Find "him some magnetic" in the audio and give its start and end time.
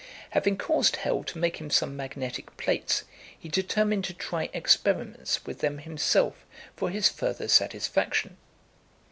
1.57-2.57